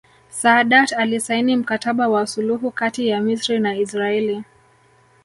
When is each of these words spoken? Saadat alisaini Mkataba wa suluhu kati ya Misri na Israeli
Saadat 0.29 0.93
alisaini 0.93 1.55
Mkataba 1.55 2.07
wa 2.07 2.27
suluhu 2.27 2.71
kati 2.71 3.07
ya 3.07 3.21
Misri 3.21 3.59
na 3.59 3.75
Israeli 3.75 4.43